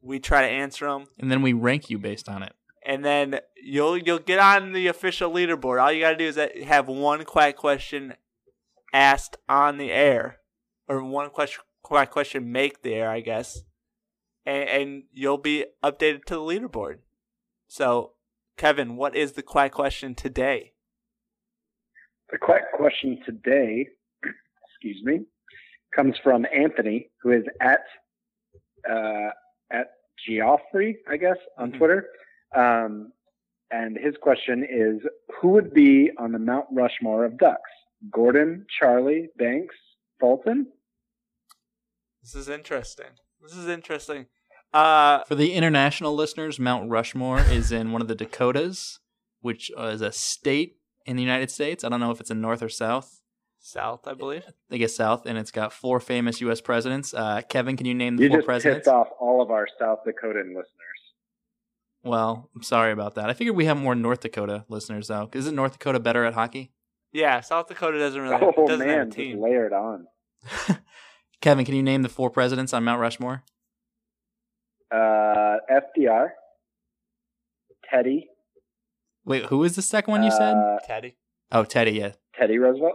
[0.00, 2.52] We try to answer them, And then we rank you based on it.
[2.86, 5.82] and then you'll you'll get on the official leaderboard.
[5.82, 8.14] All you got to do is have one quack question
[8.92, 10.38] asked on the air,
[10.86, 13.62] or one question quack question make the air, I guess,
[14.46, 16.98] and, and you'll be updated to the leaderboard.
[17.66, 18.12] So,
[18.58, 20.72] Kevin, what is the quack question today?
[22.30, 23.86] The quack question today,
[24.68, 25.20] excuse me,
[25.94, 27.80] comes from Anthony, who is at
[28.88, 29.30] uh,
[29.70, 29.88] at
[30.26, 31.78] Geoffrey, I guess, on Mhm.
[31.78, 32.08] Twitter.
[32.54, 33.12] Um,
[33.70, 35.00] and his question is,
[35.36, 37.70] who would be on the Mount Rushmore of Ducks?
[38.10, 39.74] Gordon, Charlie, Banks,
[40.20, 40.72] Fulton?
[42.22, 43.18] This is interesting.
[43.42, 44.26] This is interesting.
[44.72, 49.00] Uh, For the international listeners, Mount Rushmore is in one of the Dakotas,
[49.40, 50.76] which uh, is a state
[51.06, 51.84] in the United States.
[51.84, 53.20] I don't know if it's in North or South.
[53.60, 54.44] South, I believe.
[54.70, 56.60] I guess South, and it's got four famous U.S.
[56.60, 57.12] presidents.
[57.12, 58.78] Uh, Kevin, can you name the You four just presidents?
[58.80, 60.64] pissed off all of our South Dakotan listeners.
[62.04, 63.28] Well, I'm sorry about that.
[63.28, 65.28] I figured we have more North Dakota listeners though.
[65.34, 66.72] Isn't North Dakota better at hockey?
[67.12, 69.42] Yeah, South Dakota doesn't really Oh doesn't have man, a just team.
[69.42, 70.06] layered on.
[71.40, 73.42] Kevin, can you name the four presidents on Mount Rushmore?
[74.90, 76.28] Uh, FDR,
[77.90, 78.28] Teddy,
[79.24, 80.54] Wait, who is the second one you said?
[80.54, 81.16] uh, Teddy.
[81.52, 81.92] Oh, Teddy.
[81.92, 82.94] Yeah, Teddy Roosevelt,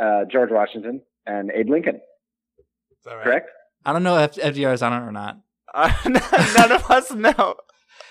[0.00, 1.96] uh, George Washington, and Abe Lincoln.
[1.96, 3.24] Is that right?
[3.24, 3.50] Correct?
[3.84, 5.38] I don't know if FDR is on it or not.
[5.72, 7.56] Uh, none of us know.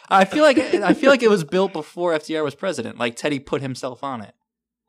[0.10, 2.98] I feel like I feel like it was built before FDR was president.
[2.98, 4.34] Like Teddy put himself on it.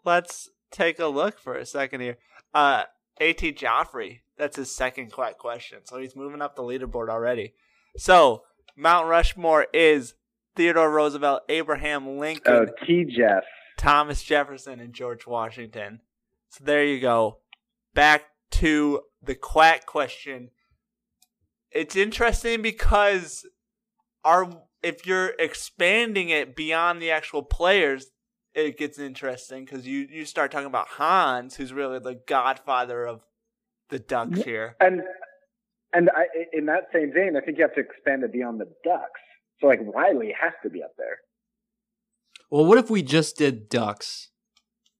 [0.05, 2.19] Let's take a look for a second here.
[2.55, 2.85] Uh,
[3.21, 4.21] At Joffrey.
[4.37, 5.81] That's his second quack question.
[5.85, 7.55] So he's moving up the leaderboard already.
[7.99, 8.43] So
[8.77, 10.15] Mount Rushmore is
[10.57, 13.05] Theodore Roosevelt, Abraham Lincoln, Oh, T.
[13.05, 13.45] Jeff.
[13.77, 16.01] Thomas Jefferson, and George Washington.
[16.51, 17.39] So there you go.
[17.95, 20.51] Back to the quack question.
[21.71, 23.47] It's interesting because
[24.25, 24.49] our
[24.83, 28.07] if you're expanding it beyond the actual players,
[28.55, 33.23] it gets interesting because you you start talking about Hans, who's really the godfather of
[33.91, 34.77] the Ducks here.
[34.81, 35.03] And
[35.93, 38.67] and I, in that same vein, I think you have to expand it beyond the
[38.85, 39.21] Ducks.
[39.61, 41.19] So like Wiley has to be up there.
[42.51, 44.31] Well, what if we just did Ducks?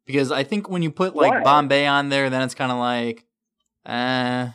[0.07, 1.43] Because I think when you put like Why?
[1.43, 3.25] Bombay on there, then it's kind of like,
[3.85, 4.49] uh,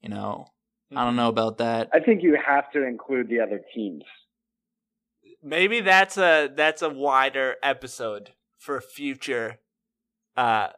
[0.00, 0.46] you know,
[0.94, 1.90] I don't know about that.
[1.92, 4.04] I think you have to include the other teams.
[5.42, 9.58] Maybe that's a that's a wider episode for future
[10.36, 10.68] uh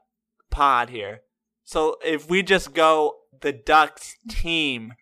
[0.50, 1.20] pod here.
[1.64, 4.94] So if we just go the Ducks team,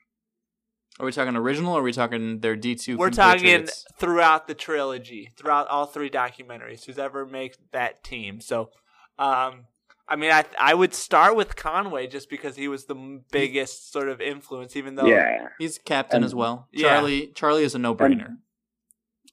[1.00, 3.66] Are we talking original or are we talking their D2 we're talking
[3.98, 8.40] throughout the trilogy, throughout all three documentaries, who's ever makes that team.
[8.40, 8.70] So,
[9.18, 9.66] um,
[10.08, 14.08] I mean, I I would start with Conway just because he was the biggest sort
[14.08, 15.48] of influence, even though yeah.
[15.58, 16.68] He's captain And- as well.
[16.72, 16.88] Yeah.
[16.90, 18.36] Charlie Charlie is a no-brainer.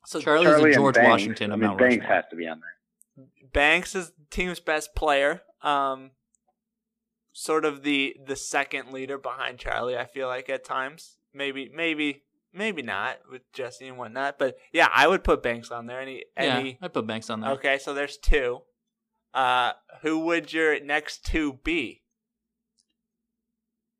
[0.06, 2.16] so Charlie's Charlie a George Banks, Washington I of mean, Mount Banks Rushmore.
[2.16, 3.26] has to be on there.
[3.54, 5.42] Banks is the team's best player.
[5.62, 6.12] Um,
[7.34, 9.98] sort of the the second leader behind Charlie.
[9.98, 12.22] I feel like at times, maybe maybe
[12.54, 16.00] maybe not with Jesse and whatnot, but yeah, I would put Banks on there.
[16.00, 17.52] Any Yeah, any I put Banks on there.
[17.52, 18.62] okay, so there's two.
[19.34, 22.04] Uh, who would your next two be?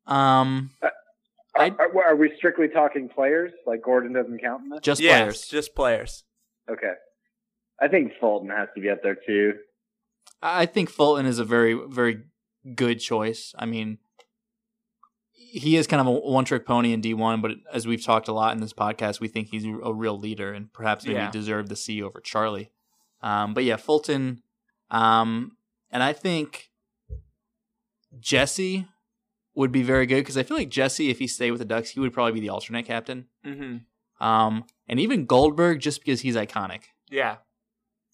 [0.06, 0.70] Um,
[1.56, 3.52] Are, are, are we strictly talking players?
[3.66, 4.80] Like Gordon doesn't count in this?
[4.80, 5.46] just yes, players.
[5.48, 6.24] just players.
[6.70, 6.92] Okay.
[7.80, 9.54] I think Fulton has to be up there too.
[10.42, 12.22] I I think Fulton is a very very
[12.74, 13.54] good choice.
[13.58, 13.98] I mean,
[15.32, 18.54] he is kind of a one-trick pony in D1, but as we've talked a lot
[18.54, 21.30] in this podcast, we think he's a real leader and perhaps maybe Yeah.
[21.30, 22.70] deserved the C over Charlie.
[23.22, 24.42] Um, but yeah, Fulton,
[24.90, 25.56] um,
[25.90, 26.70] and I think
[28.18, 28.86] Jesse
[29.54, 31.90] would be very good because I feel like Jesse, if he stayed with the Ducks,
[31.90, 33.26] he would probably be the alternate captain.
[33.46, 34.24] Mm-hmm.
[34.24, 36.82] Um, and even Goldberg, just because he's iconic.
[37.10, 37.36] Yeah,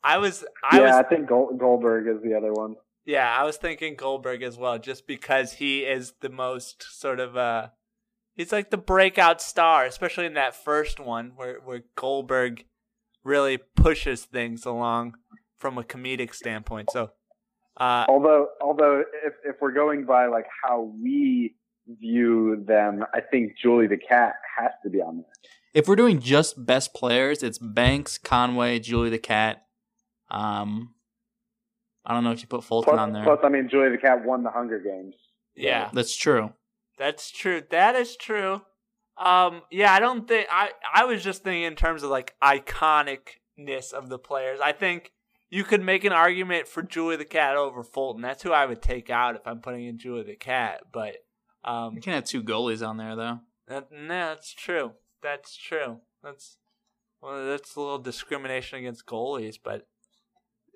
[0.02, 0.44] I was.
[0.70, 0.94] I yeah, was.
[0.96, 2.76] I think Goldberg is the other one.
[3.10, 7.36] Yeah, I was thinking Goldberg as well, just because he is the most sort of
[7.36, 7.70] uh
[8.36, 12.66] he's like the breakout star, especially in that first one where where Goldberg
[13.24, 15.14] really pushes things along
[15.58, 16.92] from a comedic standpoint.
[16.92, 17.10] So
[17.76, 21.56] uh Although, although if if we're going by like how we
[21.88, 25.50] view them, I think Julie the Cat has to be on there.
[25.74, 29.64] If we're doing just best players, it's Banks, Conway, Julie the Cat.
[30.30, 30.94] Um,
[32.04, 33.24] I don't know if you put Fulton Plus, on there.
[33.24, 35.14] plus, I mean, Julie the Cat won the Hunger Games.
[35.54, 36.52] yeah, That's true.
[36.98, 37.62] that's true.
[37.70, 38.62] That is true.
[39.18, 43.92] Um yeah, I don't think I I was just thinking in terms of like iconicness
[43.92, 44.60] of the players.
[44.60, 45.12] I think
[45.50, 48.22] you could make an argument for Julie the Cat over Fulton.
[48.22, 51.16] That's who I would take out if I'm putting in Julie the Cat, but
[51.64, 53.40] um You can't have two goalies on there though.
[53.68, 54.92] That, no, that's true.
[55.22, 55.98] That's true.
[56.22, 56.56] That's
[57.20, 59.58] well, that's a little discrimination against goalies.
[59.62, 59.86] But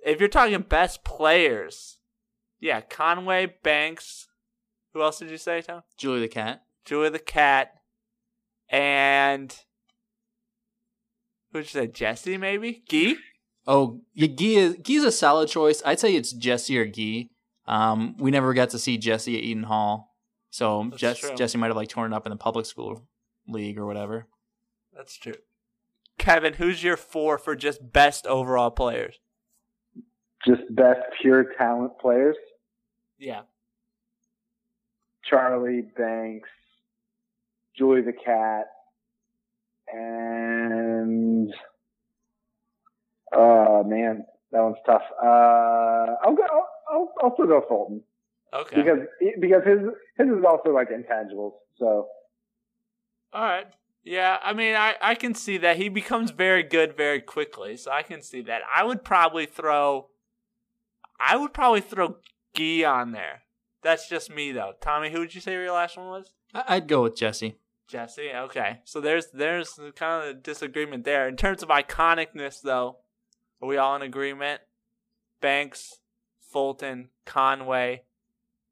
[0.05, 1.99] if you're talking best players,
[2.61, 4.29] yeah, Conway, Banks.
[4.93, 5.83] Who else did you say, Tom?
[5.97, 6.63] Julie the Cat.
[6.85, 7.73] Julie the Cat,
[8.69, 9.55] and
[11.53, 11.87] who'd you say?
[11.87, 12.83] Jesse, maybe?
[12.89, 13.17] Gee?
[13.67, 15.83] Oh, yeah, Guy is Guy's a solid choice.
[15.85, 17.31] I'd say it's Jesse or Gee.
[17.67, 20.15] Um, we never got to see Jesse at Eden Hall,
[20.51, 21.25] so Jess.
[21.37, 23.09] Jesse might have like torn it up in the public school
[23.49, 24.27] league or whatever.
[24.95, 25.35] That's true.
[26.19, 29.19] Kevin, who's your four for just best overall players?
[30.47, 32.37] Just best pure talent players.
[33.19, 33.43] Yeah.
[35.25, 36.51] Charlie Banks,
[37.79, 38.67] Julie the Cat,
[39.93, 41.53] and
[43.35, 45.03] oh man, that one's tough.
[45.23, 46.43] Uh, I'll go.
[46.43, 48.03] I'll, I'll, I'll still go Fulton
[48.53, 48.77] Okay.
[48.77, 48.99] because
[49.41, 49.79] because his
[50.19, 51.53] his is also like intangibles.
[51.79, 52.07] So
[53.33, 53.67] All right.
[54.05, 55.79] Yeah, I mean, I, I can see that.
[55.79, 58.61] He becomes very good very quickly, so I can see that.
[58.71, 60.09] I would probably throw.
[61.19, 62.17] I would probably throw
[62.55, 63.43] Gee on there.
[63.83, 64.73] That's just me, though.
[64.81, 66.33] Tommy, who would you say your last one was?
[66.55, 67.59] I- I'd go with Jesse.
[67.87, 68.31] Jesse.
[68.35, 72.99] Okay, so there's there's kind of a disagreement there in terms of iconicness, though.
[73.61, 74.63] Are we all in agreement?
[75.41, 75.99] Banks,
[76.41, 78.03] Fulton, Conway,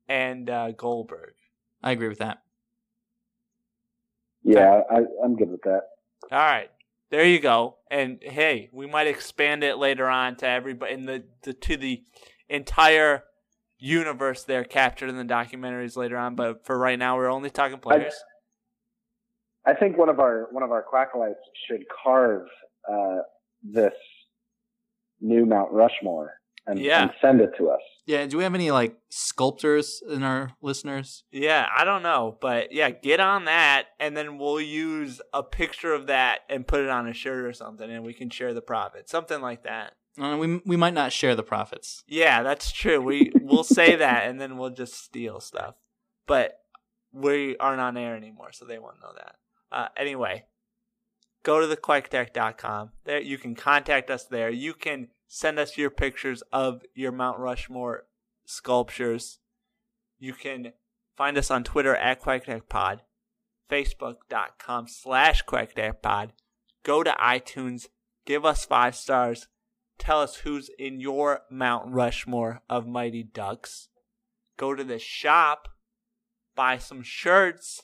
[0.08, 1.34] and uh, Goldberg.
[1.82, 2.42] I agree with that.
[4.44, 5.82] yeah, I, I'm good with that.
[6.30, 6.70] All right.
[7.10, 7.76] There you go.
[7.90, 12.02] And hey, we might expand it later on to everybody in the, the to the
[12.48, 13.24] entire
[13.78, 17.78] universe there captured in the documentaries later on, but for right now we're only talking
[17.78, 18.14] players.
[19.66, 21.34] I think one of our one of our quacklights
[21.68, 22.46] should carve
[22.92, 23.18] uh,
[23.62, 23.92] this
[25.20, 26.32] new Mount Rushmore
[26.66, 27.02] and, Yeah.
[27.02, 27.80] and send it to us.
[28.06, 28.26] Yeah.
[28.26, 31.22] Do we have any like sculptors in our listeners?
[31.30, 35.92] Yeah, I don't know, but yeah, get on that and then we'll use a picture
[35.92, 38.62] of that and put it on a shirt or something and we can share the
[38.62, 39.08] profit.
[39.08, 39.92] Something like that.
[40.20, 42.04] Uh, we we might not share the profits.
[42.06, 43.00] Yeah, that's true.
[43.00, 45.74] We we'll say that and then we'll just steal stuff.
[46.26, 46.58] But
[47.12, 49.36] we aren't on air anymore, so they won't know that.
[49.70, 50.44] Uh, anyway,
[51.42, 52.90] go to thequackattack.com.
[53.04, 54.50] There you can contact us there.
[54.50, 58.04] You can send us your pictures of your Mount Rushmore
[58.44, 59.38] sculptures.
[60.18, 60.72] You can
[61.16, 63.00] find us on Twitter at QuackAttackPod.
[63.70, 66.30] Facebook.com slash QuackAttackPod.
[66.84, 67.86] Go to iTunes,
[68.26, 69.48] give us five stars.
[69.98, 73.88] Tell us who's in your Mount Rushmore of Mighty Ducks.
[74.56, 75.68] Go to the shop,
[76.54, 77.82] buy some shirts.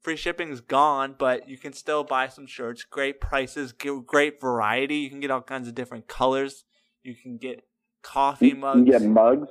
[0.00, 2.84] Free shipping's gone, but you can still buy some shirts.
[2.84, 4.96] Great prices, great variety.
[4.96, 6.64] You can get all kinds of different colors.
[7.02, 7.64] You can get
[8.02, 8.86] coffee mugs.
[8.86, 9.48] You can get mugs.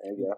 [0.00, 0.34] There you go.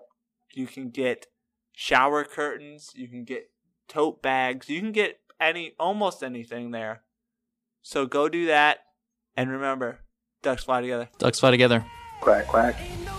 [0.53, 1.27] You can get
[1.73, 2.91] shower curtains.
[2.95, 3.51] You can get
[3.89, 4.69] tote bags.
[4.69, 7.03] You can get any, almost anything there.
[7.83, 8.81] So go do that.
[9.37, 10.01] And remember,
[10.43, 11.09] ducks fly together.
[11.19, 11.85] Ducks fly together.
[12.21, 12.77] Quack quack.
[12.81, 13.10] Ain't